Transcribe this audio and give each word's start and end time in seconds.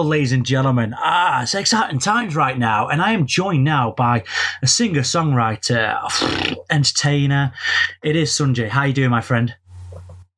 Well, 0.00 0.08
ladies 0.08 0.32
and 0.32 0.46
gentlemen, 0.46 0.94
ah, 0.96 1.42
it's 1.42 1.54
exciting 1.54 1.98
times 1.98 2.34
right 2.34 2.56
now, 2.56 2.88
and 2.88 3.02
I 3.02 3.12
am 3.12 3.26
joined 3.26 3.64
now 3.64 3.90
by 3.90 4.24
a 4.62 4.66
singer-songwriter, 4.66 6.56
entertainer. 6.70 7.52
It 8.02 8.16
is 8.16 8.30
Sunjay. 8.30 8.70
How 8.70 8.84
you 8.84 8.94
doing, 8.94 9.10
my 9.10 9.20
friend? 9.20 9.54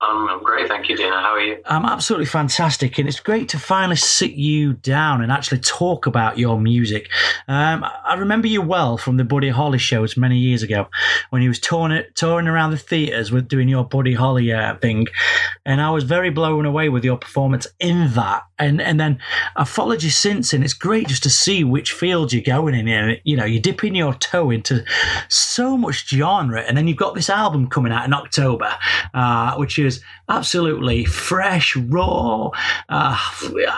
Um, 0.03 0.27
I'm 0.29 0.43
great, 0.43 0.66
thank 0.66 0.89
you, 0.89 0.96
Dino. 0.96 1.11
How 1.11 1.34
are 1.34 1.41
you? 1.41 1.59
I'm 1.64 1.84
absolutely 1.84 2.27
fantastic, 2.27 2.98
and 2.98 3.09
it's 3.09 3.21
great 3.21 3.48
to 3.51 3.59
finally 3.59 3.95
sit 3.95 4.32
you 4.32 4.73
down 4.73 5.23
and 5.23 5.30
actually 5.30 5.61
talk 5.61 6.07
about 6.07 6.39
your 6.39 6.61
music. 6.61 7.09
Um, 7.46 7.84
I 7.84 8.15
remember 8.15 8.48
you 8.48 8.62
well 8.62 8.96
from 8.96 9.16
the 9.16 9.23
Buddy 9.25 9.51
Holly 9.51 9.79
shows 9.79 10.16
many 10.16 10.38
years 10.38 10.65
ago 10.65 10.88
when 11.30 11.41
you 11.41 11.51
was 11.51 11.60
touring, 11.60 12.02
touring 12.16 12.48
around 12.48 12.73
the 12.73 12.79
theatres 12.79 13.30
with 13.30 13.46
doing 13.46 13.69
your 13.69 13.84
Buddy 13.84 14.15
Holly 14.15 14.52
uh, 14.52 14.74
thing, 14.77 15.07
and 15.65 15.80
I 15.80 15.91
was 15.91 16.02
very 16.02 16.30
blown 16.30 16.66
away 16.66 16.88
with 16.88 17.05
your 17.05 17.16
performance 17.16 17.69
in 17.79 18.12
that. 18.15 18.43
And 18.59 18.80
and 18.80 18.98
then 18.98 19.21
I 19.55 19.65
followed 19.65 20.02
you 20.02 20.10
since, 20.10 20.52
and 20.52 20.65
it's 20.65 20.74
great 20.74 21.09
just 21.09 21.23
to 21.24 21.30
see 21.30 21.62
which 21.62 21.93
field 21.93 22.32
you're 22.32 22.43
going 22.43 22.74
in. 22.74 22.88
And 22.88 23.21
you 23.23 23.37
know, 23.37 23.45
you're 23.45 23.62
dipping 23.62 23.95
your 23.95 24.15
toe 24.15 24.51
into 24.51 24.84
so 25.29 25.77
much 25.77 26.09
genre, 26.09 26.60
and 26.60 26.77
then 26.77 26.88
you've 26.88 26.96
got 26.96 27.15
this 27.15 27.30
album 27.30 27.69
coming 27.69 27.93
out 27.93 28.05
in 28.05 28.12
October, 28.12 28.73
uh, 29.15 29.55
which 29.57 29.79
is 29.79 29.91
absolutely 30.28 31.05
fresh, 31.05 31.77
raw. 31.77 32.51
Uh, 32.88 33.19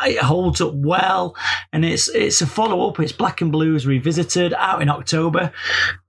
it 0.04 0.18
holds 0.18 0.60
up 0.60 0.74
well, 0.74 1.37
and 1.73 1.84
it's 1.84 2.09
it's 2.09 2.40
a 2.40 2.46
follow 2.46 2.88
up. 2.88 3.00
It's 3.00 3.12
Black 3.12 3.40
and 3.40 3.52
Blues 3.52 3.87
revisited 3.87 4.54
out 4.54 4.82
in 4.82 4.88
October, 4.88 5.52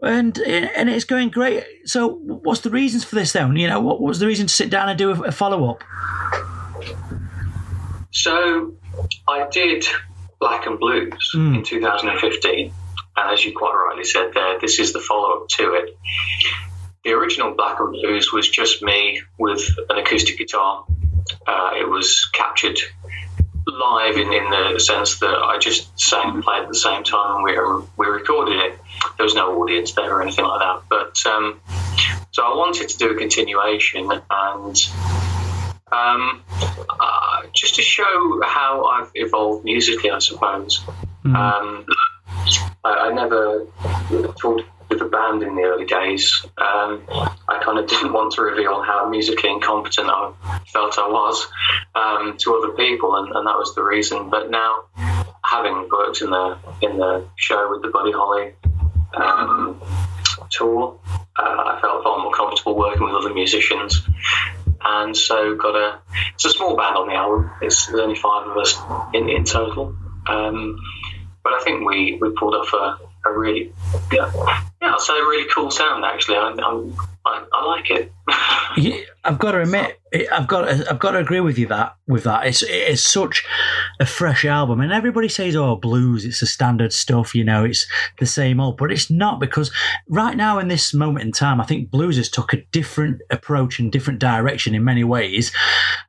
and 0.02 0.38
and 0.40 0.90
it's 0.90 1.06
going 1.06 1.30
great. 1.30 1.64
So, 1.86 2.16
what's 2.16 2.62
the 2.62 2.70
reasons 2.70 3.04
for 3.04 3.16
this 3.16 3.34
then? 3.34 3.56
You 3.56 3.68
know, 3.68 3.80
what 3.80 4.02
was 4.02 4.20
the 4.20 4.28
reason 4.28 4.48
to 4.48 4.54
sit 4.54 4.70
down 4.70 4.90
and 4.90 4.98
do 4.98 5.12
a, 5.12 5.28
a 5.28 5.32
follow 5.32 5.70
up? 5.70 5.84
So, 8.12 8.74
I 9.28 9.48
did 9.52 9.86
Black 10.40 10.66
and 10.66 10.80
Blues 10.80 11.32
mm. 11.36 11.58
in 11.58 11.64
2015, 11.64 12.74
and 13.18 13.34
as 13.34 13.46
you 13.46 13.54
quite 13.56 13.74
rightly 13.74 14.04
said 14.04 14.32
there, 14.34 14.60
this 14.60 14.80
is 14.80 14.94
the 14.94 15.00
follow 15.00 15.42
up 15.42 15.48
to 15.50 15.74
it 15.74 15.98
the 17.06 17.14
original 17.14 17.54
Black 17.54 17.80
and 17.80 17.92
Blues 17.92 18.34
was 18.34 18.50
just 18.50 18.82
me 18.82 19.22
with 19.38 19.64
an 19.90 19.98
acoustic 20.00 20.38
guitar. 20.38 20.86
Uh, 21.48 21.72
it 21.76 21.88
was 21.88 22.28
captured 22.34 22.80
live 23.68 24.18
in, 24.18 24.32
in 24.32 24.50
the 24.50 24.80
sense 24.80 25.20
that 25.20 25.36
I 25.36 25.58
just 25.60 26.00
sang 26.00 26.36
and 26.36 26.44
played 26.44 26.64
at 26.64 26.68
the 26.68 26.76
same 26.76 27.04
time 27.04 27.38
and 27.38 27.44
we, 27.44 27.88
we 27.98 28.12
recorded 28.12 28.58
it. 28.58 28.80
There 29.18 29.24
was 29.24 29.36
no 29.36 29.62
audience 29.62 29.94
there 29.94 30.12
or 30.12 30.22
anything 30.22 30.46
like 30.46 30.60
that. 30.60 30.84
But 30.90 31.26
um, 31.32 31.60
so 32.32 32.44
I 32.44 32.56
wanted 32.56 32.90
to 32.90 32.98
do 32.98 33.12
a 33.12 33.16
continuation 33.16 34.12
and 34.12 34.90
um, 35.92 36.44
uh, 36.90 37.44
just 37.54 37.76
to 37.76 37.82
show 37.82 38.42
how 38.44 38.86
I've 38.86 39.12
evolved 39.16 39.64
musically, 39.64 40.12
I 40.12 40.20
suppose. 40.20 40.84
Mm. 41.24 41.36
Um, 41.36 41.86
I, 42.84 42.90
I, 42.90 43.14
never 43.14 43.66
thought 44.40 44.64
with 44.96 45.12
the 45.12 45.18
band 45.18 45.44
in 45.44 45.56
the 45.56 45.64
early 45.64 45.86
days, 45.86 46.46
um, 46.58 47.04
I 47.48 47.62
kind 47.64 47.78
of 47.78 47.88
didn't 47.88 48.14
want 48.14 48.34
to 48.34 48.42
reveal 48.42 48.82
how 48.82 49.10
musically 49.10 49.52
incompetent 49.52 50.08
I 50.10 50.32
felt 50.72 50.98
I 50.98 51.08
was 51.08 51.48
um, 51.94 52.38
to 52.38 52.56
other 52.56 52.74
people, 52.74 53.16
and, 53.18 53.36
and, 53.36 53.46
that 53.46 53.58
was 53.58 53.76
the 53.76 53.84
reason. 53.84 54.30
But 54.30 54.50
now, 54.50 54.86
having 55.44 55.90
worked 55.92 56.22
in 56.22 56.30
the 56.30 56.58
in 56.82 56.98
the 56.98 57.28
show 57.36 57.70
with 57.72 57.82
the 57.82 57.90
Buddy 57.90 58.12
Holly 58.12 58.54
um, 59.16 59.82
tour, 60.50 60.98
uh, 61.38 61.42
I 61.42 61.80
felt 61.82 62.04
far 62.04 62.20
more 62.20 62.34
comfortable 62.34 62.78
working 62.78 63.04
with 63.04 63.16
other 63.16 63.34
musicians. 63.34 64.02
And 64.88 65.18
so 65.18 65.56
got 65.56 65.76
a 65.76 66.00
it's 66.36 66.46
a 66.46 66.52
small 66.52 66.78
band 66.78 66.96
on 66.96 67.08
the 67.08 67.16
album. 67.16 67.52
It's 67.62 67.88
there's 67.88 68.00
only 68.00 68.16
five 68.16 68.48
of 68.48 68.58
us 68.58 68.80
in, 69.14 69.30
in 69.30 69.44
total. 69.44 69.96
Um, 70.28 70.80
but 71.44 71.54
I 71.54 71.64
think 71.64 71.88
we, 71.88 72.18
we 72.20 72.32
pulled 72.32 72.56
off 72.56 72.74
a, 72.74 73.30
a 73.30 73.38
really 73.38 73.72
yeah, 74.82 74.96
yeah, 74.98 75.20
a 75.20 75.26
really 75.28 75.50
cool 75.54 75.72
sound. 75.72 76.04
Actually, 76.06 76.38
I, 76.38 76.54
I, 77.26 77.46
I 77.52 77.66
like 77.66 77.90
it. 77.90 78.12
yeah, 78.78 78.98
I've 79.24 79.40
got 79.40 79.52
to 79.52 79.62
admit, 79.62 80.00
I've 80.32 80.48
got 80.48 80.68
I've 80.68 81.00
got 81.00 81.12
to 81.12 81.20
agree 81.20 81.40
with 81.40 81.58
you 81.58 81.68
that 81.68 81.96
with 82.08 82.24
that 82.24 82.46
it's 82.46 82.64
it's 82.64 83.02
such 83.02 83.46
a 84.00 84.06
fresh 84.06 84.46
album, 84.46 84.82
and 84.82 84.92
everybody 84.92 85.30
says, 85.30 85.56
"Oh, 85.56 85.76
blues, 85.76 86.26
it's 86.26 86.40
the 86.40 86.46
standard 86.46 86.94
stuff," 86.94 87.36
you 87.36 87.44
know, 87.44 87.66
it's 87.66 87.88
the 88.20 88.26
same 88.26 88.60
old, 88.60 88.78
but 88.78 88.92
it's 88.92 89.10
not 89.10 89.40
because 89.40 89.72
right 90.10 90.36
now 90.36 90.60
in 90.60 90.68
this 90.68 90.94
moment 90.94 91.26
in 91.26 91.32
time, 91.32 91.62
I 91.62 91.66
think 91.66 91.92
blues 91.92 92.18
has 92.18 92.30
took 92.30 92.54
a 92.54 92.64
different 92.72 93.22
approach 93.30 93.80
and 93.80 93.92
different 93.92 94.20
direction 94.20 94.76
in 94.76 94.84
many 94.84 95.04
ways, 95.04 95.52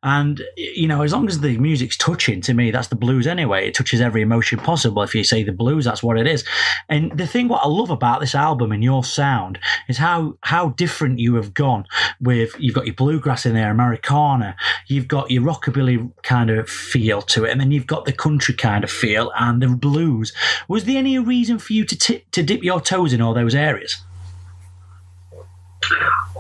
and 0.03 0.43
you 0.57 0.89
know, 0.89 1.03
as 1.03 1.13
long 1.13 1.29
as 1.29 1.41
the 1.41 1.59
music's 1.59 1.97
touching, 1.97 2.41
to 2.43 2.55
me, 2.55 2.71
that's 2.71 2.89
the 2.89 2.97
blues 2.97 3.27
anyway. 3.27 3.69
It 3.69 3.75
touches 3.75 4.01
every 4.01 4.23
emotion 4.23 4.59
possible. 4.59 5.03
If 5.03 5.15
you 5.15 5.25
say 5.25 5.43
the 5.43 5.53
blues, 5.53 5.85
that's 5.85 6.03
what 6.03 6.19
it 6.19 6.27
is. 6.27 6.45
And 6.89 7.17
the 7.17 7.27
thing 7.27 7.49
what 7.49 7.65
I 7.65 7.69
love 7.69 7.91
about 7.91 8.21
this 8.21 8.35
album 8.35 8.73
and 8.73 8.83
your 8.83 9.05
sound 9.05 9.59
is 9.89 9.99
how 9.99 10.37
how 10.43 10.71
different 10.71 11.19
you 11.19 11.35
have 11.37 11.55
gone 11.55 11.85
with 12.21 12.55
you've 12.59 12.75
got 12.75 12.87
your 12.87 12.95
bluegrass 12.95 13.47
in 13.47 13.55
there, 13.55 13.71
Americana, 13.71 14.57
you've 14.87 15.09
got 15.09 15.31
your 15.31 15.43
rockabilly 15.43 16.11
kind 16.23 16.51
of 16.51 16.69
feel 16.69 17.23
to 17.23 17.45
it, 17.45 17.51
and 17.51 17.61
then 17.61 17.73
you've 17.77 17.87
got 17.87 18.07
the 18.07 18.13
country 18.13 18.55
kind 18.55 18.83
of 18.83 18.91
feel 18.91 19.31
and 19.39 19.63
the 19.63 19.69
blues. 19.69 20.33
Was 20.67 20.85
there 20.85 20.97
any 20.97 21.19
reason 21.19 21.59
for 21.59 21.73
you 21.75 21.85
to 21.85 21.97
t- 21.97 22.25
to 22.33 22.43
dip 22.43 22.65
your 22.65 22.81
toes 22.81 23.13
in 23.13 23.21
all 23.21 23.35
those 23.35 23.55
areas? 23.55 23.99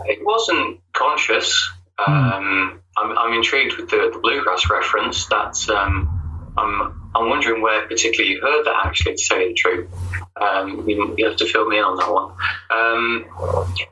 It 0.06 0.24
wasn't 0.24 0.80
conscious. 0.92 1.72
Mm. 2.00 2.08
Um, 2.08 2.80
I'm, 2.96 3.18
I'm, 3.18 3.32
intrigued 3.34 3.76
with 3.76 3.90
the, 3.90 4.10
the 4.12 4.18
bluegrass 4.18 4.68
reference. 4.70 5.26
That's 5.26 5.68
um, 5.68 6.52
I'm 6.56 7.10
I'm 7.14 7.28
wondering 7.28 7.62
where 7.62 7.86
particularly 7.86 8.32
you 8.32 8.40
heard 8.40 8.64
that. 8.64 8.86
Actually, 8.86 9.16
to 9.16 9.24
tell 9.26 9.40
you 9.40 9.48
the 9.48 9.54
truth, 9.54 9.88
um, 10.40 10.88
you, 10.88 11.14
you, 11.16 11.26
have 11.26 11.36
to 11.36 11.46
fill 11.46 11.68
me 11.68 11.78
in 11.78 11.84
on 11.84 11.96
that 11.96 12.12
one. 12.12 12.32
Um, 12.70 13.26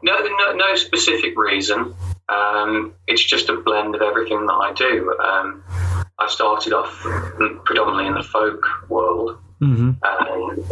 no, 0.03 0.19
no, 0.19 0.53
no 0.55 0.77
specific 0.77 1.37
reason. 1.37 1.95
Um, 2.35 2.95
it's 3.07 3.23
just 3.25 3.49
a 3.49 3.57
blend 3.57 3.95
of 3.95 4.03
everything 4.03 4.47
that 4.47 4.53
I 4.53 4.73
do. 4.73 5.15
Um, 5.23 5.63
I 6.19 6.29
started 6.29 6.73
off 6.73 6.91
predominantly 7.65 8.07
in 8.07 8.15
the 8.15 8.23
folk 8.23 8.65
world. 8.89 9.39
Mm-hmm. 9.61 9.93
And 10.03 10.71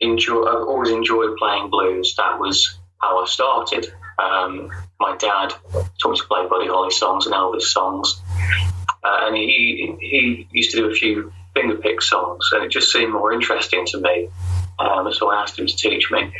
enjoy, 0.00 0.44
I've 0.44 0.66
always 0.66 0.90
enjoyed 0.90 1.36
playing 1.36 1.70
blues. 1.70 2.14
That 2.16 2.38
was 2.38 2.78
how 3.00 3.22
I 3.22 3.26
started. 3.26 3.92
Um, 4.22 4.70
my 5.00 5.16
dad 5.16 5.54
taught 6.00 6.10
me 6.10 6.16
to 6.16 6.24
play 6.26 6.46
Buddy 6.48 6.68
Holly 6.68 6.90
songs 6.90 7.26
and 7.26 7.34
Elvis 7.34 7.62
songs. 7.62 8.20
Uh, 9.02 9.26
and 9.26 9.36
he 9.36 9.94
he 10.00 10.48
used 10.52 10.70
to 10.70 10.78
do 10.78 10.90
a 10.90 10.94
few 10.94 11.30
fingerpick 11.54 12.00
songs, 12.00 12.48
and 12.52 12.64
it 12.64 12.70
just 12.70 12.90
seemed 12.90 13.12
more 13.12 13.32
interesting 13.32 13.84
to 13.86 14.00
me. 14.00 14.28
Um, 14.78 15.12
so 15.12 15.30
I 15.30 15.42
asked 15.42 15.58
him 15.58 15.66
to 15.66 15.76
teach 15.76 16.10
me. 16.10 16.32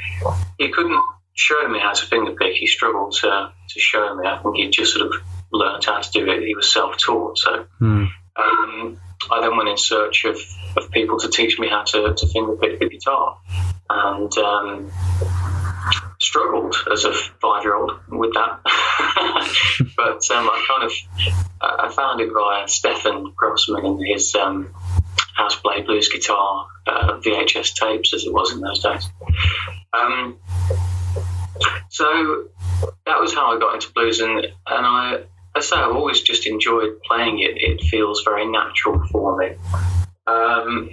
He 0.59 0.71
couldn't 0.71 1.01
show 1.35 1.69
me 1.69 1.79
how 1.81 1.93
to 1.93 2.07
fingerpick. 2.07 2.55
He 2.55 2.67
struggled 2.67 3.13
to, 3.21 3.53
to 3.69 3.81
show 3.81 4.15
me. 4.15 4.27
I 4.27 4.39
think 4.39 4.57
he 4.57 4.69
just 4.71 4.95
sort 4.95 5.07
of 5.07 5.15
learned 5.53 5.85
how 5.85 6.01
to 6.01 6.11
do 6.11 6.29
it. 6.31 6.43
He 6.43 6.55
was 6.55 6.73
self 6.73 6.97
taught. 6.97 7.39
So 7.39 7.67
mm. 7.81 8.09
um, 8.37 9.01
I 9.31 9.41
then 9.41 9.57
went 9.57 9.69
in 9.69 9.77
search 9.77 10.25
of, 10.25 10.39
of 10.77 10.91
people 10.91 11.19
to 11.21 11.29
teach 11.29 11.59
me 11.59 11.69
how 11.69 11.83
to, 11.83 12.15
to 12.15 12.27
fingerpick 12.27 12.79
the 12.79 12.89
guitar. 12.89 13.39
And 13.91 14.37
um, 14.39 14.91
struggled 16.21 16.75
as 16.91 17.05
a 17.05 17.13
five 17.13 17.65
year 17.65 17.77
old 17.77 17.93
with 18.09 18.33
that. 18.35 18.61
but 19.97 20.31
um, 20.31 20.49
I 20.51 20.65
kind 20.67 20.85
of 20.85 20.93
I 21.61 21.93
found 21.93 22.21
it 22.21 22.33
via 22.33 22.69
Stefan 22.69 23.33
Grossman 23.37 23.85
and 23.85 24.07
his 24.07 24.35
um, 24.35 24.75
How 25.35 25.49
to 25.49 25.59
Play 25.59 25.83
Blues 25.83 26.09
Guitar 26.09 26.67
uh, 26.87 27.21
VHS 27.21 27.75
tapes, 27.75 28.15
as 28.15 28.25
it 28.25 28.33
was 28.33 28.53
in 28.53 28.61
those 28.61 28.83
days. 28.83 29.09
Um, 29.93 30.39
so 31.89 32.49
that 33.07 33.21
was 33.21 33.35
how 33.35 33.55
I 33.55 33.59
got 33.59 33.75
into 33.75 33.93
blues, 33.93 34.21
and 34.21 34.39
and 34.39 34.53
I, 34.67 35.25
I 35.55 35.61
say 35.61 35.77
I've 35.77 35.95
always 35.95 36.21
just 36.21 36.47
enjoyed 36.47 37.03
playing 37.03 37.41
it. 37.41 37.57
It 37.57 37.83
feels 37.83 38.23
very 38.25 38.47
natural 38.47 39.07
for 39.09 39.37
me. 39.37 39.57
Um, 40.27 40.91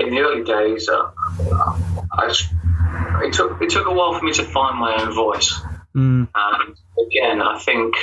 in 0.00 0.10
the 0.10 0.20
early 0.20 0.44
days, 0.44 0.88
uh, 0.88 1.10
I, 2.12 2.34
it 3.24 3.32
took 3.32 3.60
it 3.62 3.70
took 3.70 3.86
a 3.86 3.92
while 3.92 4.18
for 4.18 4.24
me 4.24 4.32
to 4.34 4.44
find 4.44 4.78
my 4.78 5.02
own 5.02 5.14
voice. 5.14 5.52
Mm. 5.94 6.28
And 6.34 6.76
again, 7.06 7.40
I 7.40 7.58
think 7.58 7.94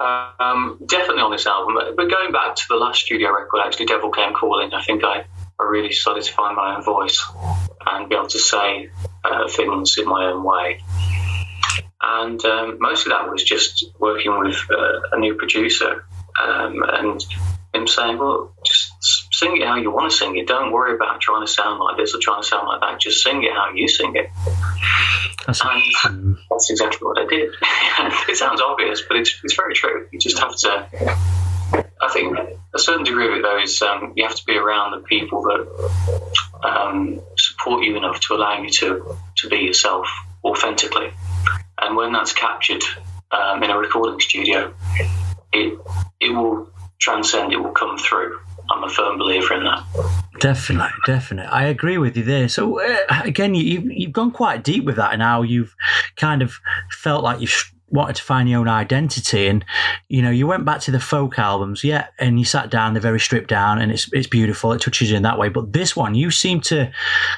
um, 0.00 0.78
definitely 0.86 1.22
on 1.22 1.32
this 1.32 1.46
album, 1.46 1.74
but 1.96 2.08
going 2.08 2.32
back 2.32 2.54
to 2.54 2.62
the 2.68 2.76
last 2.76 3.02
studio 3.02 3.32
record, 3.32 3.60
actually, 3.64 3.86
Devil 3.86 4.10
Came 4.10 4.32
Calling, 4.32 4.72
I 4.72 4.82
think 4.82 5.04
I, 5.04 5.24
I 5.58 5.64
really 5.64 5.92
started 5.92 6.24
to 6.24 6.32
find 6.32 6.56
my 6.56 6.76
own 6.76 6.84
voice 6.84 7.22
and 7.86 8.08
be 8.08 8.14
able 8.14 8.28
to 8.28 8.38
say 8.38 8.90
uh, 9.24 9.48
things 9.48 9.96
in 9.98 10.06
my 10.06 10.26
own 10.26 10.44
way. 10.44 10.80
And 12.02 12.42
um, 12.44 12.78
most 12.80 13.06
of 13.06 13.12
that 13.12 13.30
was 13.30 13.42
just 13.42 13.84
working 13.98 14.38
with 14.38 14.56
uh, 14.70 15.00
a 15.12 15.18
new 15.18 15.34
producer 15.34 16.04
um, 16.42 16.82
and 16.88 17.24
him 17.74 17.86
saying, 17.86 18.18
well, 18.18 18.52
just 18.64 19.32
sing 19.32 19.56
it 19.56 19.66
how 19.66 19.76
you 19.76 19.90
want 19.90 20.10
to 20.10 20.16
sing 20.16 20.36
it. 20.36 20.46
Don't 20.46 20.72
worry 20.72 20.94
about 20.94 21.20
trying 21.20 21.46
to 21.46 21.52
sound 21.52 21.78
like 21.78 21.96
this 21.96 22.14
or 22.14 22.18
trying 22.20 22.42
to 22.42 22.48
sound 22.48 22.66
like 22.66 22.80
that. 22.80 23.00
Just 23.00 23.22
sing 23.22 23.42
it 23.42 23.52
how 23.52 23.72
you 23.74 23.86
sing 23.86 24.16
it. 24.16 24.30
That's, 25.46 25.60
and 26.04 26.36
that's 26.50 26.70
exactly 26.70 27.06
what 27.06 27.18
I 27.18 27.26
did. 27.26 27.50
it 28.28 28.36
sounds 28.36 28.60
obvious, 28.60 29.02
but 29.06 29.18
it's, 29.18 29.38
it's 29.44 29.54
very 29.54 29.74
true. 29.74 30.06
You 30.10 30.18
just 30.18 30.38
have 30.38 30.56
to 30.56 31.16
I 32.00 32.08
think 32.12 32.36
a 32.74 32.78
certain 32.78 33.04
degree 33.04 33.28
of 33.28 33.34
it 33.34 33.42
though 33.42 33.60
is 33.62 33.80
um, 33.82 34.12
you 34.16 34.24
have 34.24 34.34
to 34.34 34.44
be 34.44 34.56
around 34.56 34.92
the 34.92 35.06
people 35.06 35.42
that 35.42 36.68
um, 36.68 37.20
support 37.60 37.84
you 37.84 37.96
enough 37.96 38.20
to 38.20 38.34
allow 38.34 38.60
you 38.60 38.70
to 38.70 39.16
to 39.36 39.48
be 39.48 39.58
yourself 39.58 40.06
authentically, 40.44 41.10
and 41.80 41.96
when 41.96 42.12
that's 42.12 42.32
captured 42.32 42.82
um, 43.30 43.62
in 43.62 43.70
a 43.70 43.78
recording 43.78 44.20
studio, 44.20 44.74
it 45.52 45.78
it 46.20 46.30
will 46.30 46.70
transcend. 46.98 47.52
It 47.52 47.56
will 47.56 47.72
come 47.72 47.98
through. 47.98 48.38
I'm 48.70 48.84
a 48.84 48.88
firm 48.88 49.18
believer 49.18 49.54
in 49.54 49.64
that. 49.64 49.84
Definitely, 50.38 50.92
definitely. 51.04 51.50
I 51.50 51.64
agree 51.64 51.98
with 51.98 52.16
you 52.16 52.22
there. 52.22 52.48
So 52.48 52.80
uh, 52.80 53.22
again, 53.24 53.54
you, 53.54 53.80
you've 53.80 54.12
gone 54.12 54.30
quite 54.30 54.62
deep 54.62 54.84
with 54.84 54.96
that, 54.96 55.12
and 55.12 55.22
how 55.22 55.42
you've 55.42 55.74
kind 56.16 56.42
of 56.42 56.60
felt 56.90 57.24
like 57.24 57.40
you've 57.40 57.72
wanted 57.90 58.16
to 58.16 58.22
find 58.22 58.48
your 58.48 58.60
own 58.60 58.68
identity. 58.68 59.46
And 59.48 59.64
you 60.08 60.22
know 60.22 60.30
you 60.30 60.46
went 60.46 60.64
back 60.64 60.80
to 60.82 60.90
the 60.90 61.00
folk 61.00 61.38
albums 61.38 61.84
yeah 61.84 62.08
and 62.18 62.38
you 62.38 62.44
sat 62.44 62.70
down 62.70 62.94
they're 62.94 63.02
very 63.02 63.20
stripped 63.20 63.48
down 63.48 63.80
and 63.80 63.92
it's 63.92 64.12
it's 64.12 64.26
beautiful 64.26 64.72
it 64.72 64.80
touches 64.80 65.10
you 65.10 65.16
in 65.16 65.22
that 65.22 65.38
way. 65.38 65.48
But 65.48 65.72
this 65.72 65.96
one 65.96 66.14
you 66.14 66.30
seem 66.30 66.60
to 66.62 66.90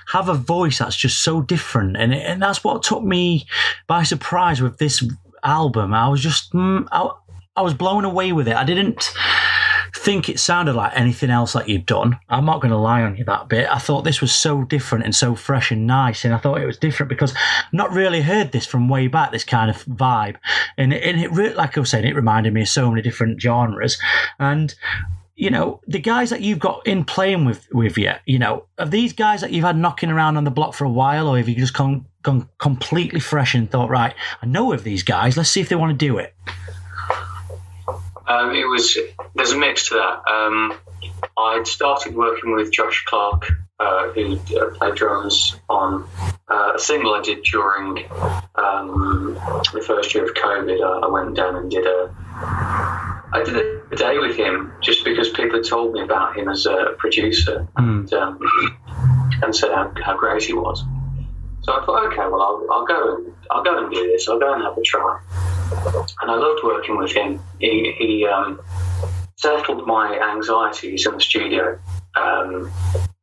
have 0.08 0.28
a 0.28 0.34
voice 0.34 0.78
that's 0.78 0.96
just 0.96 1.22
so 1.22 1.42
different. 1.42 1.96
And 1.96 2.14
and 2.14 2.40
that's 2.40 2.64
what 2.64 2.82
took 2.82 3.02
me 3.02 3.46
by 3.86 4.02
surprise 4.02 4.60
with 4.60 4.78
this 4.78 5.04
album. 5.42 5.94
I 5.94 6.08
was 6.08 6.20
just 6.20 6.52
mm, 6.52 6.86
I, 6.92 7.10
I 7.56 7.62
was 7.62 7.74
blown 7.74 8.04
away 8.04 8.32
with 8.32 8.48
it. 8.48 8.56
I 8.56 8.64
didn't 8.64 9.12
think 10.02 10.28
it 10.28 10.40
sounded 10.40 10.74
like 10.74 10.92
anything 10.96 11.30
else 11.30 11.52
that 11.52 11.68
you'd 11.68 11.86
done. 11.86 12.18
I'm 12.28 12.44
not 12.44 12.60
going 12.60 12.72
to 12.72 12.76
lie 12.76 13.02
on 13.02 13.16
you 13.16 13.24
that 13.24 13.48
bit. 13.48 13.68
I 13.70 13.78
thought 13.78 14.02
this 14.02 14.20
was 14.20 14.34
so 14.34 14.64
different 14.64 15.04
and 15.04 15.14
so 15.14 15.36
fresh 15.36 15.70
and 15.70 15.86
nice, 15.86 16.24
and 16.24 16.34
I 16.34 16.38
thought 16.38 16.60
it 16.60 16.66
was 16.66 16.76
different 16.76 17.08
because 17.08 17.32
I've 17.32 17.72
not 17.72 17.92
really 17.92 18.20
heard 18.20 18.50
this 18.50 18.66
from 18.66 18.88
way 18.88 19.06
back. 19.06 19.30
This 19.30 19.44
kind 19.44 19.70
of 19.70 19.84
vibe, 19.84 20.36
and 20.76 20.92
it, 20.92 21.04
and 21.04 21.20
it 21.20 21.56
like 21.56 21.76
I 21.76 21.80
was 21.80 21.90
saying, 21.90 22.04
it 22.04 22.16
reminded 22.16 22.52
me 22.52 22.62
of 22.62 22.68
so 22.68 22.90
many 22.90 23.00
different 23.00 23.40
genres, 23.40 23.98
and 24.38 24.74
you 25.36 25.50
know, 25.50 25.80
the 25.86 25.98
guys 25.98 26.30
that 26.30 26.40
you've 26.40 26.58
got 26.58 26.86
in 26.86 27.04
playing 27.04 27.44
with 27.44 27.68
with 27.72 27.96
you, 27.96 28.12
you 28.26 28.38
know, 28.38 28.66
are 28.78 28.86
these 28.86 29.12
guys 29.12 29.40
that 29.40 29.52
you've 29.52 29.64
had 29.64 29.76
knocking 29.76 30.10
around 30.10 30.36
on 30.36 30.44
the 30.44 30.50
block 30.50 30.74
for 30.74 30.84
a 30.84 30.90
while, 30.90 31.28
or 31.28 31.36
have 31.36 31.48
you 31.48 31.54
just 31.54 31.74
gone 31.74 32.06
gone 32.22 32.48
completely 32.58 33.20
fresh 33.20 33.54
and 33.54 33.70
thought, 33.70 33.90
right, 33.90 34.14
I 34.42 34.46
know 34.46 34.72
of 34.72 34.84
these 34.84 35.02
guys, 35.02 35.36
let's 35.36 35.50
see 35.50 35.60
if 35.60 35.68
they 35.68 35.76
want 35.76 35.98
to 35.98 36.06
do 36.06 36.18
it. 36.18 36.34
Um, 38.32 38.54
it 38.54 38.64
was 38.64 38.96
there's 39.34 39.52
a 39.52 39.58
mix 39.58 39.88
to 39.88 39.94
that. 39.94 40.30
Um, 40.30 40.74
I'd 41.36 41.66
started 41.66 42.14
working 42.14 42.54
with 42.54 42.72
Josh 42.72 43.04
Clark, 43.06 43.50
uh, 43.78 44.08
who 44.08 44.38
uh, 44.56 44.70
played 44.70 44.94
drums 44.94 45.56
on 45.68 46.08
uh, 46.48 46.72
a 46.74 46.78
single 46.78 47.14
I 47.14 47.20
did 47.20 47.42
during 47.44 48.08
um, 48.54 49.38
the 49.72 49.82
first 49.86 50.14
year 50.14 50.24
of 50.24 50.34
COVID. 50.34 50.80
I, 50.80 51.06
I, 51.06 51.10
went 51.10 51.36
down 51.36 51.56
and 51.56 51.70
did 51.70 51.86
a 51.86 52.14
I 53.34 53.42
did 53.44 53.56
a, 53.56 53.82
a, 53.92 53.96
day 53.96 54.18
with 54.18 54.36
him 54.36 54.72
just 54.82 55.04
because 55.04 55.28
people 55.28 55.56
had 55.56 55.66
told 55.66 55.92
me 55.92 56.00
about 56.00 56.36
him 56.36 56.48
as 56.48 56.66
a 56.66 56.94
producer 56.98 57.66
mm. 57.76 57.78
and 57.78 58.12
um, 58.14 58.38
and 59.42 59.54
said 59.54 59.72
how, 59.72 59.92
how 60.02 60.16
great 60.16 60.42
he 60.42 60.54
was. 60.54 60.82
So 61.62 61.72
I 61.72 61.84
thought, 61.84 62.12
okay, 62.12 62.26
well, 62.28 62.42
I'll, 62.42 62.66
I'll 62.72 62.86
go 62.86 63.16
and 63.16 63.34
I'll 63.50 63.62
go 63.62 63.84
and 63.84 63.92
do 63.92 64.06
this. 64.06 64.28
I'll 64.28 64.38
go 64.38 64.54
and 64.54 64.62
have 64.62 64.76
a 64.78 64.82
try. 64.82 65.20
And 66.20 66.30
I 66.30 66.34
loved 66.34 66.60
working 66.64 66.96
with 66.96 67.12
him. 67.12 67.40
He, 67.58 67.94
he 67.98 68.26
um, 68.26 68.60
settled 69.36 69.86
my 69.86 70.18
anxieties 70.18 71.06
in 71.06 71.14
the 71.14 71.20
studio. 71.20 71.78
Um, 72.14 72.70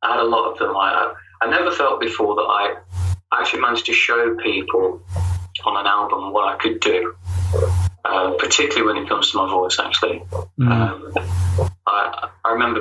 I 0.02 0.12
had 0.12 0.20
a 0.20 0.24
lot 0.24 0.52
of 0.52 0.58
them. 0.58 0.76
I, 0.76 1.14
I 1.40 1.50
never 1.50 1.70
felt 1.70 2.00
before 2.00 2.34
that 2.34 2.42
I 2.42 2.76
actually 3.32 3.60
managed 3.60 3.86
to 3.86 3.92
show 3.92 4.36
people 4.36 5.02
on 5.64 5.76
an 5.76 5.86
album 5.86 6.32
what 6.32 6.52
I 6.52 6.56
could 6.56 6.80
do, 6.80 7.14
uh, 8.04 8.32
particularly 8.38 8.92
when 8.92 9.02
it 9.02 9.08
comes 9.08 9.30
to 9.32 9.38
my 9.38 9.48
voice. 9.48 9.78
Actually, 9.78 10.22
mm. 10.58 10.70
um, 10.70 11.12
I, 11.86 12.28
I 12.44 12.52
remember 12.52 12.80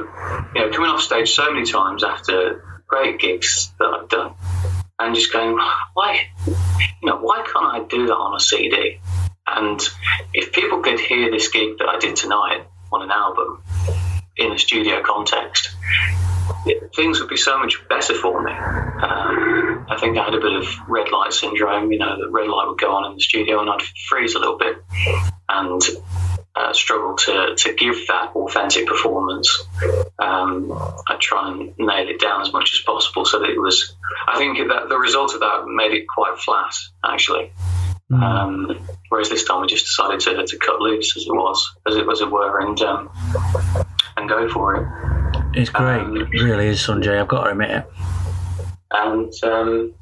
you 0.56 0.62
know 0.62 0.72
coming 0.72 0.89
off 0.89 1.01
stage 1.01 1.31
so 1.31 1.51
many 1.51 1.65
times 1.65 2.04
after 2.04 2.81
great 2.88 3.19
gigs 3.19 3.72
that 3.80 3.86
I've 3.86 4.10
done, 4.10 4.33
and 5.00 5.15
just 5.15 5.31
going, 5.31 5.57
why, 5.94 6.27
you 6.48 6.56
know, 7.04 7.18
why 7.18 7.44
can't 7.44 7.65
I 7.65 7.86
do 7.88 8.07
that 8.07 8.15
on 8.15 8.36
a 8.36 8.39
CD? 8.39 9.00
And 9.56 9.81
if 10.34 10.51
people 10.51 10.81
could 10.81 11.00
hear 11.00 11.31
this 11.31 11.50
gig 11.50 11.78
that 11.80 11.88
I 11.88 12.00
did 12.00 12.16
tonight 12.16 12.66
on 12.92 13.01
an 13.04 13.12
album 13.12 13.63
in 14.38 14.51
a 14.51 14.60
studio 14.60 15.01
context, 15.04 15.75
it, 16.66 16.94
things 16.96 17.19
would 17.19 17.30
be 17.30 17.38
so 17.38 17.57
much 17.60 17.88
better 17.88 18.13
for 18.13 18.42
me. 18.42 18.51
Um, 18.51 19.86
I 19.90 19.98
think 20.00 20.18
I 20.18 20.24
had 20.24 20.34
a 20.34 20.40
bit 20.40 20.54
of 20.54 20.66
red 20.88 21.12
light 21.12 21.34
syndrome. 21.34 21.92
You 21.92 22.00
know, 22.00 22.18
the 22.19 22.30
red 22.30 22.48
light 22.48 22.68
would 22.68 22.80
go 22.80 22.92
on 22.92 23.12
in 23.12 23.16
the 23.16 23.22
studio 23.22 23.60
and 23.60 23.69
I'd 23.69 23.81
freeze 24.07 24.36
a 24.36 24.40
little 24.40 24.57
bit 24.57 24.78
and 25.48 25.81
uh, 26.56 26.74
struggle 26.74 27.16
to, 27.16 27.56
to 27.56 27.74
give 27.74 28.07
that 28.07 28.31
authentic 28.36 28.86
performance. 28.88 29.66
Um, 30.19 30.72
I 31.07 31.16
try 31.19 31.51
and 31.51 31.74
nail 31.78 32.07
it 32.10 32.19
down 32.19 32.42
as 32.42 32.51
much 32.51 32.74
as 32.74 32.81
possible 32.81 33.25
so 33.25 33.40
that 33.40 33.50
it 33.50 33.60
was. 33.60 33.96
I 34.28 34.38
think 34.38 34.57
that 34.69 34.90
the 34.90 34.98
result 34.98 35.34
of 35.34 35.40
that 35.40 35.66
made 35.68 35.94
it 35.94 36.06
quite 36.07 36.38
flat, 36.38 36.74
actually. 37.04 37.51
Mm. 38.11 38.23
Um, 38.23 38.88
whereas 39.09 39.29
this 39.29 39.45
time 39.45 39.61
we 39.61 39.67
just 39.67 39.85
decided 39.85 40.19
to, 40.21 40.45
to 40.45 40.57
cut 40.57 40.79
loose 40.81 41.15
as 41.15 41.23
it 41.23 41.31
was, 41.31 41.75
as 41.88 41.95
it 41.95 42.07
as 42.09 42.21
it 42.21 42.31
were, 42.31 42.59
and 42.59 42.81
um, 42.81 43.09
and 44.17 44.27
go 44.27 44.50
for 44.50 44.75
it. 44.75 44.88
It's 45.53 45.69
great, 45.69 46.01
um, 46.01 46.17
it 46.17 46.41
really 46.41 46.67
is, 46.67 46.79
Sunjay. 46.79 47.19
I've 47.19 47.27
got 47.27 47.44
to 47.44 47.51
admit 47.51 47.69
it. 47.69 47.85
And 48.91 49.31
um, 49.44 49.94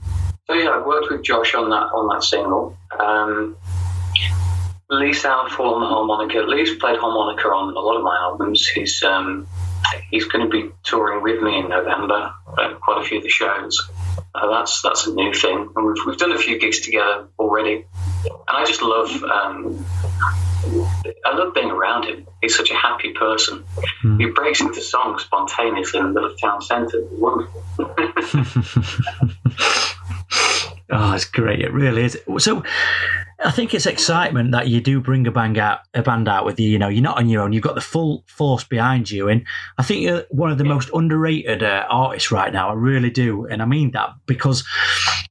so 0.48 0.54
yeah, 0.54 0.69
I've 0.69 0.86
worked 0.86 1.12
with 1.12 1.24
Josh 1.24 1.54
on 1.54 1.69
that 1.69 1.92
on 1.94 2.07
that 2.07 2.24
single. 2.24 2.77
Um, 2.98 3.57
Lee 4.89 5.12
Southall 5.12 5.75
on 5.75 5.81
the 5.81 5.88
harmonica. 5.88 6.39
Lee's 6.39 6.75
played 6.75 6.98
harmonica 6.98 7.50
on 7.50 7.75
a 7.75 7.80
lot 7.80 7.98
of 7.98 8.03
my 8.03 8.18
albums. 8.21 8.65
He's 8.68 9.03
um, 9.03 9.45
he's 10.10 10.25
going 10.25 10.45
to 10.45 10.50
be 10.50 10.71
touring 10.83 11.21
with 11.21 11.42
me 11.42 11.60
in 11.60 11.68
November, 11.68 12.31
uh, 12.57 12.74
quite 12.75 13.01
a 13.01 13.06
few 13.06 13.18
of 13.18 13.24
the 13.24 13.30
shows. 13.30 13.89
Uh, 14.39 14.50
that's 14.50 14.81
that's 14.81 15.07
a 15.07 15.13
new 15.13 15.34
thing, 15.34 15.69
and 15.75 15.86
we've, 15.86 16.06
we've 16.06 16.18
done 16.18 16.31
a 16.31 16.38
few 16.38 16.60
gigs 16.60 16.81
together 16.81 17.28
already. 17.39 17.86
And 18.25 18.57
I 18.57 18.66
just 18.66 18.81
love 18.81 19.10
um, 19.24 19.86
I 21.25 21.36
love 21.36 21.54
being 21.54 21.72
around 21.72 22.06
him. 22.06 22.28
He's 22.42 22.56
such 22.56 22.72
a 22.72 22.75
happy 22.75 23.13
person. 23.13 23.63
Mm. 24.04 24.19
He 24.19 24.28
breaks 24.28 24.62
into 24.62 24.81
song 24.81 25.18
spontaneously 25.19 26.00
in 26.00 26.07
the 26.07 26.12
middle 26.13 26.31
of 26.31 26.39
town 26.39 26.62
centre. 26.62 27.04
Wonderful. 27.12 27.63
oh, 30.92 31.13
it's 31.13 31.25
great. 31.25 31.62
It 31.62 31.72
really 31.72 32.06
is. 32.06 32.19
So, 32.39 32.63
I 33.44 33.51
think 33.51 33.74
it's 33.74 33.86
excitement 33.86 34.51
that 34.51 34.67
you 34.67 34.82
do 34.82 35.00
bring 35.00 35.27
a 35.27 35.32
band 35.32 35.60
out, 35.60 35.82
a 35.94 36.01
band 36.01 36.27
out 36.27 36.44
with 36.44 36.60
you. 36.60 36.70
You 36.70 36.79
know, 36.79 36.88
you're 36.88 37.03
not 37.03 37.17
on 37.17 37.29
your 37.29 37.44
own. 37.44 37.53
You've 37.53 37.63
got 37.63 37.75
the 37.75 37.82
full 37.82 38.24
force 38.25 38.63
behind 38.63 39.12
you, 39.12 39.29
and 39.29 39.46
I 39.77 39.84
think 39.84 40.01
you're 40.01 40.24
one 40.29 40.51
of 40.51 40.58
the 40.58 40.63
most 40.63 40.89
underrated 40.91 41.62
uh, 41.62 41.86
artists 41.88 42.32
right 42.32 42.51
now. 42.51 42.70
I 42.70 42.74
really 42.74 43.12
do, 43.12 43.46
and 43.46 43.62
I 43.62 43.65
mean 43.65 43.91
that 43.91 44.10
because 44.25 44.65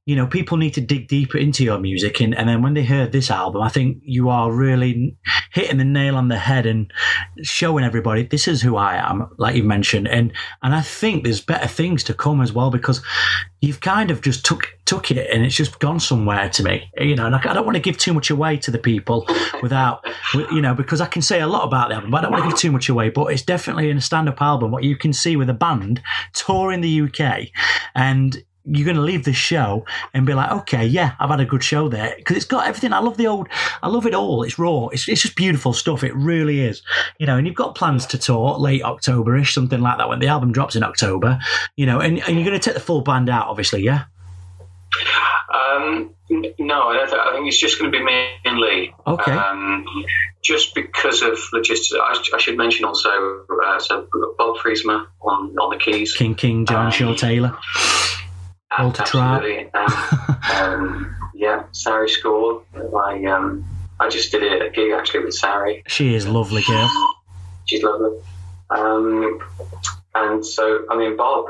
you 0.05 0.15
know 0.15 0.25
people 0.25 0.55
need 0.55 0.73
to 0.75 0.81
dig 0.81 1.09
deeper 1.09 1.37
into 1.37 1.65
your 1.65 1.79
music, 1.79 2.21
and, 2.21 2.33
and 2.33 2.47
then 2.47 2.61
when 2.61 2.75
they 2.75 2.85
heard 2.85 3.11
this 3.11 3.29
album, 3.29 3.61
I 3.61 3.69
think 3.69 3.97
you 4.03 4.29
are 4.29 4.53
really 4.53 5.17
hitting 5.51 5.77
the 5.77 5.83
nail 5.83 6.15
on 6.15 6.29
the 6.29 6.37
head 6.37 6.65
and 6.65 6.91
showing 7.41 7.83
everybody 7.83 8.23
this 8.23 8.47
is 8.47 8.61
who 8.61 8.77
I 8.77 8.95
am, 8.95 9.29
like 9.37 9.55
you 9.55 9.63
mentioned, 9.63 10.07
and 10.07 10.31
and 10.63 10.73
I 10.73 10.81
think 10.81 11.25
there's 11.25 11.41
better 11.41 11.67
things 11.67 12.05
to 12.05 12.13
come 12.13 12.39
as 12.39 12.53
well 12.53 12.71
because 12.71 13.01
you've 13.59 13.81
kind 13.81 14.11
of 14.11 14.21
just 14.21 14.45
took 14.45 14.76
took 14.87 15.11
it 15.11 15.29
and 15.31 15.45
it's 15.45 15.55
just 15.55 15.79
gone 15.79 15.99
somewhere 15.99 16.49
to 16.49 16.63
me 16.63 16.89
you 16.97 17.15
know 17.15 17.25
and 17.25 17.35
I, 17.35 17.53
don't 17.53 17.65
want 17.65 17.75
to 17.75 17.81
give 17.81 17.97
too 17.97 18.13
much 18.13 18.29
away 18.29 18.57
to 18.57 18.71
the 18.71 18.79
people 18.79 19.27
without 19.61 20.03
you 20.33 20.61
know 20.61 20.73
because 20.73 21.01
I 21.01 21.05
can 21.05 21.21
say 21.21 21.41
a 21.41 21.47
lot 21.47 21.65
about 21.65 21.89
the 21.89 21.95
album 21.95 22.09
but 22.09 22.19
I 22.19 22.21
don't 22.21 22.31
want 22.31 22.45
to 22.45 22.49
give 22.49 22.57
too 22.57 22.71
much 22.71 22.89
away 22.89 23.09
but 23.09 23.27
it's 23.27 23.43
definitely 23.43 23.89
in 23.89 23.97
a 23.97 24.01
stand-up 24.01 24.41
album 24.41 24.71
what 24.71 24.83
you 24.83 24.95
can 24.95 25.13
see 25.13 25.35
with 25.35 25.49
a 25.49 25.53
band 25.53 26.01
touring 26.33 26.81
the 26.81 27.01
UK 27.01 27.49
and 27.95 28.41
you're 28.69 28.85
going 28.85 28.97
to 28.97 29.01
leave 29.01 29.23
the 29.23 29.33
show 29.33 29.85
and 30.13 30.25
be 30.25 30.33
like, 30.33 30.51
okay, 30.51 30.85
yeah, 30.85 31.13
I've 31.19 31.29
had 31.29 31.39
a 31.39 31.45
good 31.45 31.63
show 31.63 31.87
there 31.87 32.13
because 32.17 32.35
it's 32.35 32.45
got 32.45 32.67
everything. 32.67 32.91
I 32.91 32.99
love 32.99 33.15
the 33.15 33.27
old, 33.27 33.47
I 33.81 33.87
love 33.87 34.05
it 34.05 34.13
all. 34.13 34.43
It's 34.43 34.59
raw. 34.59 34.87
It's, 34.87 35.07
it's 35.07 35.21
just 35.21 35.35
beautiful 35.35 35.71
stuff. 35.71 36.03
It 36.03 36.13
really 36.15 36.59
is, 36.59 36.81
you 37.17 37.25
know. 37.25 37.37
And 37.37 37.47
you've 37.47 37.55
got 37.55 37.75
plans 37.75 38.05
to 38.07 38.17
tour 38.17 38.57
late 38.57 38.83
Octoberish, 38.83 39.53
something 39.53 39.79
like 39.79 39.97
that, 39.99 40.09
when 40.09 40.19
the 40.19 40.27
album 40.27 40.51
drops 40.51 40.75
in 40.75 40.83
October, 40.83 41.39
you 41.77 41.85
know. 41.85 42.01
And, 42.01 42.19
and 42.19 42.35
you're 42.35 42.45
going 42.45 42.59
to 42.59 42.63
take 42.63 42.73
the 42.73 42.81
full 42.81 43.01
band 43.01 43.29
out, 43.29 43.47
obviously, 43.47 43.83
yeah. 43.83 44.03
Um, 45.67 46.13
no, 46.29 46.89
I, 46.89 47.05
th- 47.05 47.19
I, 47.19 47.33
think 47.33 47.47
it's 47.47 47.57
just 47.57 47.79
going 47.79 47.91
to 47.91 47.97
be 47.97 48.03
me 48.03 48.29
and 48.45 48.59
Lee. 48.59 48.93
Okay. 49.05 49.31
Um, 49.31 49.85
just 50.43 50.75
because 50.75 51.21
of 51.21 51.37
logistics, 51.53 51.93
I, 51.93 52.35
I 52.35 52.37
should 52.37 52.57
mention 52.57 52.85
also 52.85 53.09
uh, 53.09 53.79
so 53.79 54.07
Bob 54.37 54.57
Fridzema 54.57 55.07
on 55.21 55.57
on 55.57 55.69
the 55.71 55.77
keys, 55.77 56.13
King 56.13 56.35
King, 56.35 56.65
Joanne 56.65 56.85
um, 56.85 56.91
Shaw 56.91 57.15
Taylor, 57.15 57.57
Walter 58.79 59.01
Absolutely. 59.03 59.69
um, 59.73 61.15
yeah, 61.33 61.63
Sari 61.71 62.07
Schorr. 62.07 62.61
I 62.95 63.25
um, 63.25 63.65
I 63.99 64.09
just 64.09 64.31
did 64.31 64.43
a 64.43 64.69
gig 64.69 64.91
actually 64.91 65.25
with 65.25 65.33
Sari. 65.33 65.83
She 65.87 66.13
is 66.13 66.27
lovely 66.27 66.63
girl. 66.67 66.89
She's 67.65 67.83
lovely. 67.83 68.19
Um, 68.69 69.41
and 70.15 70.45
so 70.45 70.85
I 70.89 70.97
mean 70.97 71.17
Bob 71.17 71.45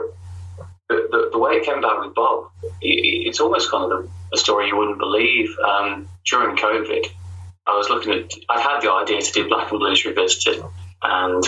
the, 0.89 1.29
the, 1.32 1.38
way 1.38 1.53
it 1.53 1.65
came 1.65 1.77
about 1.79 2.06
with 2.06 2.15
Bob, 2.15 2.50
it's 2.82 3.39
almost 3.39 3.70
kind 3.70 3.91
of 3.91 4.10
a, 4.34 4.38
story 4.38 4.67
you 4.67 4.77
wouldn't 4.77 5.00
believe. 5.00 5.50
Um, 5.60 6.08
during 6.25 6.56
COVID, 6.56 7.06
I 7.65 7.75
was 7.75 7.89
looking 7.89 8.13
at, 8.13 8.32
I 8.50 8.62
had 8.62 8.82
the 8.82 8.91
idea 8.91 9.22
to 9.22 9.32
do 9.32 9.48
Black 9.48 9.70
and 9.72 9.79
Blues 9.79 10.06
Revisited, 10.06 10.63
and 11.01 11.44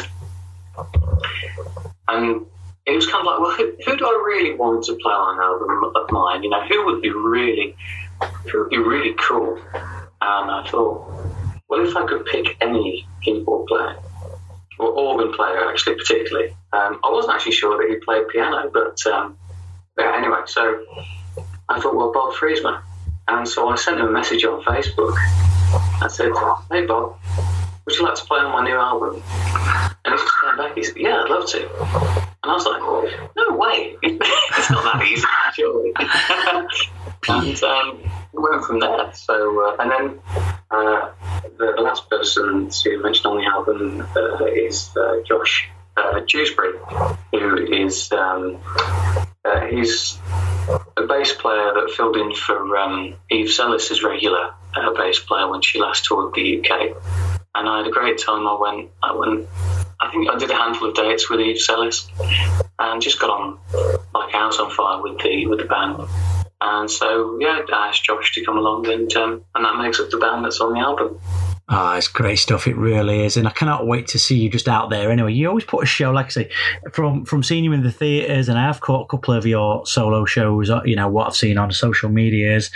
and 2.07 2.45
it 2.85 2.95
was 2.95 3.07
kind 3.07 3.25
of 3.25 3.25
like, 3.25 3.39
well, 3.39 3.51
who, 3.51 3.73
who 3.85 3.97
do 3.97 4.05
I 4.05 4.23
really 4.25 4.55
want 4.55 4.83
to 4.85 4.95
play 4.95 5.13
on 5.13 5.35
an 5.35 5.43
album 5.43 5.91
of 5.95 6.11
mine? 6.11 6.43
You 6.43 6.49
know, 6.49 6.65
who 6.65 6.85
would 6.85 7.01
be 7.01 7.11
really, 7.11 7.75
who 8.51 8.59
would 8.59 8.69
be 8.69 8.77
really 8.77 9.13
cool? 9.13 9.59
And 10.21 10.51
I 10.51 10.67
thought, 10.69 11.07
well, 11.67 11.85
if 11.85 11.95
I 11.95 12.05
could 12.05 12.25
pick 12.25 12.57
any 12.61 13.07
keyboard 13.23 13.67
player 13.67 13.95
or 14.79 14.87
organ 14.87 15.33
player, 15.33 15.69
actually, 15.69 15.95
particularly, 15.95 16.55
um, 16.73 16.99
I 17.03 17.11
wasn't 17.11 17.35
actually 17.35 17.51
sure 17.53 17.77
that 17.77 17.89
he 17.89 17.97
played 18.03 18.27
piano, 18.29 18.69
but 18.73 18.97
um, 19.11 19.37
yeah, 19.97 20.15
anyway, 20.15 20.39
so 20.45 20.85
I 21.67 21.79
thought, 21.79 21.95
well, 21.95 22.11
Bob 22.11 22.33
Fridzema. 22.33 22.81
And 23.27 23.47
so 23.47 23.69
I 23.69 23.75
sent 23.75 23.99
him 23.99 24.07
a 24.07 24.11
message 24.11 24.43
on 24.45 24.63
Facebook. 24.63 25.15
I 26.01 26.07
said, 26.09 26.31
hey, 26.71 26.85
Bob, 26.85 27.15
would 27.85 27.95
you 27.95 28.03
like 28.03 28.15
to 28.15 28.23
play 28.25 28.39
on 28.39 28.51
my 28.51 28.63
new 28.63 28.75
album? 28.75 29.21
And 30.05 30.13
he 30.13 30.19
just 30.19 30.33
came 30.41 30.57
back, 30.57 30.75
he 30.75 30.83
said, 30.83 30.97
yeah, 30.97 31.23
I'd 31.23 31.29
love 31.29 31.47
to. 31.49 31.69
And 32.41 32.51
I 32.51 32.53
was 32.53 32.65
like, 32.65 32.81
no 32.81 33.57
way. 33.57 33.97
it's 34.03 34.71
not 34.71 34.83
that 34.83 35.05
easy, 35.05 35.27
surely. 35.53 35.91
and 37.29 37.63
um, 37.63 37.99
we 38.33 38.43
went 38.43 38.63
from 38.63 38.79
there. 38.79 39.13
So, 39.13 39.67
uh, 39.67 39.75
and 39.79 39.91
then 39.91 40.19
uh, 40.71 41.11
the, 41.57 41.73
the, 41.75 41.81
last 41.81 42.09
person 42.09 42.69
to 42.69 43.01
mention 43.01 43.25
on 43.25 43.37
the 43.37 43.45
album 43.45 44.07
uh, 44.15 44.45
is 44.45 44.89
uh, 44.95 45.21
Josh 45.27 45.69
uh, 45.97 46.21
Dewsbury, 46.27 46.73
who 47.31 47.57
is 47.57 48.11
um, 48.11 48.59
uh, 49.45 49.65
he's 49.67 50.17
a 50.97 51.07
bass 51.07 51.33
player 51.33 51.73
that 51.73 51.93
filled 51.95 52.17
in 52.17 52.33
for 52.35 52.77
um, 52.77 53.15
Eve 53.31 53.47
Selis' 53.47 54.03
regular 54.03 54.53
bass 54.95 55.19
player 55.19 55.49
when 55.49 55.61
she 55.61 55.79
last 55.79 56.05
toured 56.05 56.33
the 56.35 56.59
UK. 56.59 56.95
And 57.55 57.67
I 57.67 57.79
had 57.79 57.87
a 57.87 57.91
great 57.91 58.19
time. 58.19 58.47
I 58.47 58.57
went, 58.59 58.91
I 59.01 59.13
went, 59.15 59.47
I 59.99 60.11
think 60.11 60.29
I 60.29 60.37
did 60.37 60.51
a 60.51 60.55
handful 60.55 60.89
of 60.89 60.95
dates 60.95 61.29
with 61.29 61.41
Eve 61.41 61.57
Selis, 61.57 62.07
and 62.77 63.01
just 63.01 63.19
got 63.19 63.31
on 63.31 63.57
like 64.13 64.31
house 64.31 64.59
on 64.59 64.69
fire 64.69 65.01
with 65.01 65.19
the 65.19 65.47
with 65.47 65.59
the 65.59 65.65
band. 65.65 66.07
And 66.61 66.91
so 66.91 67.37
yeah, 67.39 67.61
I 67.71 67.87
asked 67.87 68.03
Josh 68.03 68.33
to 68.33 68.43
come 68.43 68.57
along, 68.57 68.87
and 68.87 69.13
um, 69.15 69.43
and 69.55 69.65
that 69.65 69.77
makes 69.77 69.99
up 69.99 70.09
the 70.09 70.17
band 70.17 70.43
that's 70.43 70.59
on 70.59 70.73
the 70.73 70.79
album. 70.79 71.19
Ah, 71.71 71.93
oh, 71.93 71.97
it's 71.97 72.07
great 72.07 72.37
stuff. 72.37 72.67
It 72.67 72.75
really 72.75 73.23
is, 73.23 73.37
and 73.37 73.47
I 73.47 73.51
cannot 73.51 73.85
wait 73.85 74.07
to 74.07 74.19
see 74.19 74.35
you 74.35 74.49
just 74.49 74.67
out 74.67 74.89
there. 74.89 75.11
Anyway, 75.11 75.33
you 75.33 75.47
always 75.47 75.63
put 75.63 75.83
a 75.83 75.85
show, 75.85 76.09
like 76.09 76.25
I 76.25 76.29
say, 76.29 76.49
from 76.91 77.25
from 77.25 77.43
seeing 77.43 77.63
you 77.63 77.73
in 77.73 77.83
the 77.83 77.91
theaters, 77.91 78.49
and 78.49 78.57
I 78.57 78.63
have 78.63 78.81
caught 78.81 79.03
a 79.03 79.07
couple 79.07 79.35
of 79.35 79.45
your 79.45 79.85
solo 79.85 80.25
shows. 80.25 80.71
Uh, 80.71 80.81
you 80.83 80.95
know 80.95 81.07
what 81.07 81.27
I've 81.27 81.35
seen 81.35 81.59
on 81.59 81.71
social 81.71 82.09
medias, 82.09 82.71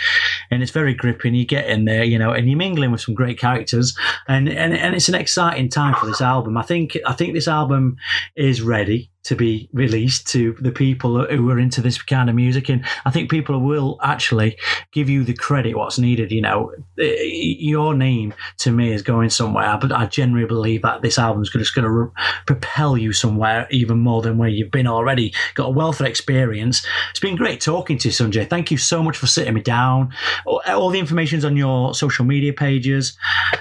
and 0.50 0.62
it's 0.62 0.70
very 0.70 0.94
gripping. 0.94 1.34
You 1.34 1.44
get 1.44 1.68
in 1.68 1.86
there, 1.86 2.04
you 2.04 2.18
know, 2.18 2.30
and 2.30 2.48
you're 2.48 2.56
mingling 2.56 2.92
with 2.92 3.00
some 3.00 3.16
great 3.16 3.38
characters, 3.38 3.98
and 4.28 4.48
and, 4.48 4.72
and 4.72 4.94
it's 4.94 5.08
an 5.08 5.16
exciting 5.16 5.68
time 5.68 5.96
for 5.96 6.06
this 6.06 6.20
album. 6.20 6.56
I 6.56 6.62
think 6.62 6.96
I 7.04 7.14
think 7.14 7.34
this 7.34 7.48
album 7.48 7.96
is 8.36 8.62
ready 8.62 9.10
to 9.24 9.34
be 9.34 9.68
released 9.72 10.26
to 10.28 10.54
the 10.60 10.70
people 10.70 11.24
who 11.26 11.50
are 11.50 11.58
into 11.58 11.80
this 11.80 12.00
kind 12.00 12.28
of 12.28 12.36
music. 12.36 12.68
And 12.68 12.84
I 13.04 13.10
think 13.10 13.30
people 13.30 13.58
will 13.58 13.98
actually 14.02 14.58
give 14.92 15.08
you 15.08 15.24
the 15.24 15.34
credit 15.34 15.76
what's 15.76 15.98
needed. 15.98 16.30
You 16.30 16.42
know, 16.42 16.72
eh, 16.98 17.22
your 17.22 17.94
name 17.94 18.34
to 18.58 18.70
me 18.70 18.92
is 18.92 19.02
going 19.02 19.30
somewhere, 19.30 19.78
but 19.80 19.92
I 19.92 20.06
generally 20.06 20.46
believe 20.46 20.82
that 20.82 21.02
this 21.02 21.18
album's 21.18 21.50
just 21.50 21.74
going 21.74 21.86
to 21.86 22.12
propel 22.46 22.98
you 22.98 23.12
somewhere 23.12 23.66
even 23.70 23.98
more 23.98 24.20
than 24.22 24.36
where 24.36 24.48
you've 24.48 24.70
been 24.70 24.86
already. 24.86 25.32
Got 25.54 25.68
a 25.68 25.70
wealth 25.70 26.00
of 26.00 26.06
experience. 26.06 26.86
It's 27.10 27.20
been 27.20 27.36
great 27.36 27.60
talking 27.60 27.98
to 27.98 28.08
you, 28.08 28.12
Sunjay. 28.12 28.48
Thank 28.48 28.70
you 28.70 28.76
so 28.76 29.02
much 29.02 29.16
for 29.16 29.26
sitting 29.26 29.54
me 29.54 29.62
down. 29.62 30.12
All 30.46 30.90
the 30.90 30.98
information's 30.98 31.44
on 31.44 31.56
your 31.56 31.94
social 31.94 32.24
media 32.24 32.52
pages, 32.52 33.16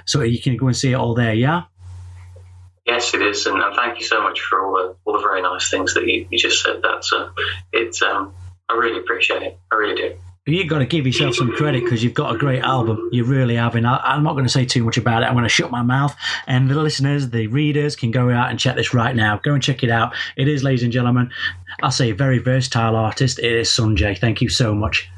so 0.06 0.22
you 0.22 0.42
can 0.42 0.58
go 0.58 0.68
and 0.68 0.76
see 0.76 0.92
it 0.92 0.96
all 0.96 1.16
there. 1.16 1.34
Yeah. 1.34 1.64
Yes, 2.86 3.14
it 3.14 3.22
is, 3.22 3.46
and, 3.46 3.62
and, 3.62 3.76
thank 3.76 4.00
you 4.00 4.06
so 4.06 4.22
much 4.22 4.42
for 4.42 4.66
all 4.66 4.74
the 4.74 4.96
all 5.06 5.14
the 5.14 5.24
very 5.24 5.42
nice 5.42 5.70
things 5.70 5.94
that 5.94 6.06
you, 6.06 6.28
you 6.30 6.38
just 6.38 6.62
said. 6.62 6.82
That 6.82 7.06
so 7.06 7.30
it's 7.72 8.02
um, 8.02 8.34
I 8.70 8.74
really 8.74 9.00
appreciate 9.00 9.42
it. 9.42 9.58
I 9.72 9.76
really 9.76 9.96
do. 9.96 10.18
You've 10.46 10.68
got 10.68 10.80
to 10.80 10.86
give 10.86 11.08
yourself 11.08 11.36
some 11.36 11.54
credit 11.54 11.86
because 11.86 12.04
you've 12.04 12.14
got 12.14 12.36
a 12.36 12.38
great 12.38 12.62
album. 12.62 13.08
You 13.14 13.24
really 13.24 13.56
have. 13.56 13.76
And 13.76 13.88
I, 13.88 14.14
am 14.14 14.24
not 14.24 14.34
going 14.34 14.44
to 14.44 14.52
say 14.52 14.66
too 14.66 14.84
much 14.84 14.98
about 14.98 15.24
it. 15.24 15.28
I'm 15.28 15.36
going 15.36 15.44
to 15.44 15.50
shut 15.50 15.72
my 15.72 15.84
mouth. 15.84 16.14
And 16.48 16.70
the 16.70 16.76
listeners, 16.76 17.30
the 17.30 17.48
readers 17.48 17.96
can 17.96 18.12
go 18.12 18.30
out 18.30 18.50
and 18.50 18.60
check 18.60 18.76
this 18.76 18.94
right 18.94 19.16
now. 19.16 19.38
Go 19.38 19.54
and 19.54 19.64
check 19.64 19.84
it 19.84 19.90
out. 19.90 20.14
It 20.36 20.50
is, 20.50 20.62
ladies 20.62 20.84
and 20.84 20.92
gentlemen, 20.92 21.32
I'll 21.82 21.92
say 21.92 22.12
very 22.12 22.40
versatile 22.40 22.98
artist. 22.98 23.40
It 23.40 23.54
is 23.54 23.70
Sunjay. 23.70 24.18
Thank 24.18 24.42
you 24.42 24.50
so 24.50 24.76
much. 24.76 25.10